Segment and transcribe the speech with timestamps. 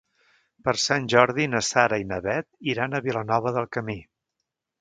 [0.67, 4.01] Per Sant Jordi na Sara i na Bet iran a Vilanova del Camí.